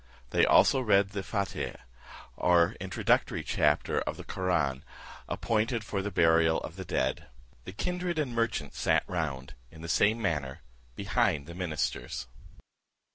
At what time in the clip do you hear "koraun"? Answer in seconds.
4.23-4.81